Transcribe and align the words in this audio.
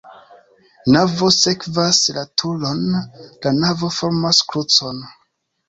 Navo 0.95 1.29
sekvas 1.35 1.99
la 2.17 2.23
turon, 2.43 2.83
la 3.45 3.55
navo 3.61 3.93
formas 4.01 4.43
krucon. 4.51 5.07